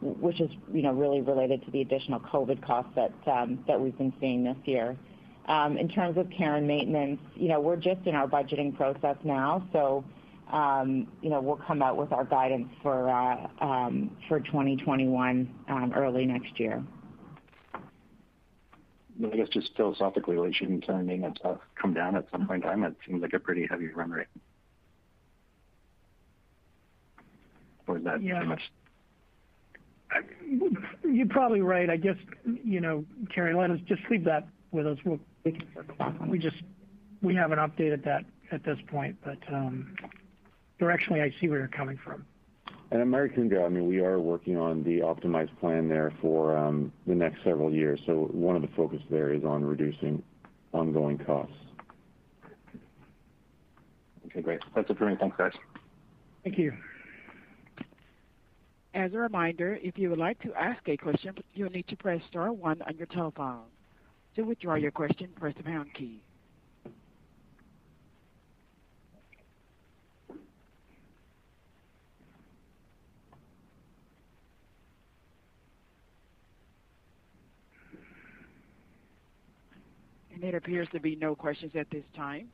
really 0.00 1.20
related 1.20 1.64
to 1.64 1.70
the 1.70 1.80
additional 1.80 2.20
COVID 2.20 2.62
costs 2.62 2.92
that 2.96 3.12
um, 3.26 3.64
we've 3.80 3.96
been 3.98 4.12
seeing 4.20 4.44
this 4.44 4.56
year. 4.64 4.96
Um, 5.46 5.78
in 5.78 5.88
terms 5.88 6.18
of 6.18 6.28
care 6.30 6.56
and 6.56 6.66
maintenance, 6.66 7.20
we're 7.36 7.76
just 7.76 8.06
in 8.06 8.14
our 8.14 8.28
budgeting 8.28 8.76
process 8.76 9.16
now. 9.24 9.66
So 9.72 10.04
um, 10.52 11.06
we'll 11.22 11.60
come 11.66 11.82
out 11.82 11.96
with 11.96 12.12
our 12.12 12.24
guidance 12.24 12.68
for 12.82 13.08
uh, 13.08 13.48
2021 14.28 15.92
early 15.94 16.26
next 16.26 16.60
year. 16.60 16.84
I 19.24 19.36
guess 19.36 19.48
just 19.48 19.74
philosophically, 19.76 20.38
shouldn't 20.52 20.86
care 20.86 20.94
and 20.94 21.06
maintenance 21.06 21.38
uh, 21.44 21.56
come 21.74 21.92
down 21.92 22.14
at 22.14 22.30
some 22.30 22.46
point 22.46 22.62
in 22.62 22.70
time? 22.70 22.84
It 22.84 22.94
seems 23.04 23.20
like 23.20 23.32
a 23.32 23.40
pretty 23.40 23.66
heavy 23.68 23.88
run 23.88 24.10
rate. 24.10 24.28
Is 27.88 28.04
that 28.04 28.20
too 28.20 28.46
much? 28.46 28.60
You're 31.04 31.28
probably 31.28 31.60
right. 31.60 31.90
I 31.90 31.96
guess, 31.96 32.16
you 32.64 32.80
know, 32.80 33.04
Carey, 33.34 33.54
let 33.54 33.70
us 33.70 33.80
just 33.86 34.02
leave 34.10 34.24
that 34.24 34.48
with 34.70 34.86
us. 34.86 34.98
We 36.26 36.38
just 36.38 36.56
we 37.22 37.34
haven't 37.34 37.58
updated 37.58 38.04
that 38.04 38.24
at 38.50 38.64
this 38.64 38.78
point, 38.88 39.16
but 39.24 39.38
um, 39.52 39.94
directionally, 40.80 41.22
I 41.22 41.34
see 41.40 41.48
where 41.48 41.58
you're 41.58 41.68
coming 41.68 41.98
from. 42.02 42.24
At 42.90 43.00
Maricunga, 43.00 43.64
I 43.64 43.68
mean, 43.68 43.86
we 43.86 44.00
are 44.00 44.18
working 44.18 44.56
on 44.56 44.82
the 44.82 45.00
optimized 45.00 45.58
plan 45.58 45.88
there 45.88 46.10
for 46.22 46.56
um, 46.56 46.90
the 47.06 47.14
next 47.14 47.44
several 47.44 47.70
years. 47.70 48.00
So 48.06 48.30
one 48.32 48.56
of 48.56 48.62
the 48.62 48.68
focus 48.68 49.02
there 49.10 49.32
is 49.34 49.44
on 49.44 49.62
reducing 49.62 50.22
ongoing 50.72 51.18
costs. 51.18 51.54
Okay, 54.26 54.40
great. 54.40 54.60
That's 54.74 54.88
it 54.88 54.96
for 54.96 55.04
me. 55.04 55.16
Thanks, 55.20 55.36
guys. 55.36 55.52
Thank 56.44 56.56
you. 56.58 56.72
As 58.94 59.12
a 59.12 59.18
reminder, 59.18 59.78
if 59.82 59.98
you 59.98 60.10
would 60.10 60.18
like 60.18 60.40
to 60.42 60.52
ask 60.54 60.88
a 60.88 60.96
question, 60.96 61.36
you'll 61.54 61.70
need 61.70 61.86
to 61.88 61.96
press 61.96 62.20
star 62.28 62.52
one 62.52 62.80
on 62.82 62.96
your 62.96 63.06
telephone. 63.06 63.64
To 64.36 64.42
withdraw 64.42 64.76
your 64.76 64.90
question, 64.90 65.28
press 65.38 65.54
the 65.56 65.62
pound 65.62 65.92
key. 65.94 66.22
And 80.32 80.44
It 80.44 80.54
appears 80.54 80.86
to 80.92 81.00
be 81.00 81.16
no 81.16 81.34
questions 81.34 81.72
at 81.74 81.90
this 81.90 82.04
time. 82.14 82.48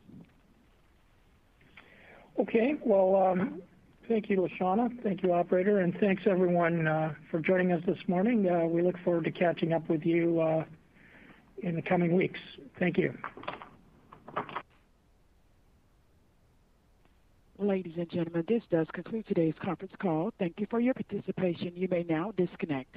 Okay. 2.40 2.76
Well, 2.82 3.14
um, 3.14 3.62
thank 4.08 4.30
you, 4.30 4.36
Lashana. 4.36 4.90
Thank 5.02 5.22
you, 5.22 5.32
operator, 5.32 5.80
and 5.80 5.96
thanks 5.98 6.22
everyone 6.26 6.86
uh, 6.86 7.14
for 7.30 7.40
joining 7.40 7.72
us 7.72 7.82
this 7.86 7.98
morning. 8.06 8.48
Uh, 8.48 8.66
we 8.66 8.82
look 8.82 8.96
forward 9.04 9.24
to 9.24 9.30
catching 9.30 9.72
up 9.72 9.88
with 9.88 10.04
you 10.04 10.40
uh, 10.40 10.64
in 11.62 11.74
the 11.74 11.82
coming 11.82 12.14
weeks. 12.14 12.40
Thank 12.78 12.98
you. 12.98 13.16
Ladies 17.58 17.94
and 17.96 18.10
gentlemen, 18.10 18.44
this 18.48 18.62
does 18.70 18.86
conclude 18.92 19.26
today's 19.28 19.54
conference 19.62 19.94
call. 20.00 20.32
Thank 20.38 20.54
you 20.58 20.66
for 20.68 20.80
your 20.80 20.94
participation. 20.94 21.72
You 21.76 21.88
may 21.88 22.02
now 22.02 22.32
disconnect. 22.36 22.96